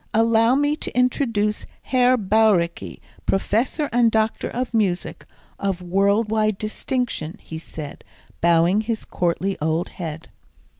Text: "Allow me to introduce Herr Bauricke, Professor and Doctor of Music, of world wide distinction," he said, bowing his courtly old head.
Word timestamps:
"Allow 0.15 0.55
me 0.55 0.75
to 0.77 0.97
introduce 0.97 1.67
Herr 1.83 2.17
Bauricke, 2.17 2.99
Professor 3.27 3.87
and 3.93 4.09
Doctor 4.09 4.49
of 4.49 4.73
Music, 4.73 5.27
of 5.59 5.83
world 5.83 6.31
wide 6.31 6.57
distinction," 6.57 7.37
he 7.39 7.59
said, 7.59 8.03
bowing 8.41 8.81
his 8.81 9.05
courtly 9.05 9.59
old 9.61 9.89
head. 9.89 10.29